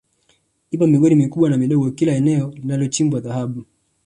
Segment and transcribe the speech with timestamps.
[0.71, 3.65] Ipo migodi mikubwa na midogo kila eneo linalochimbwa Dhahabu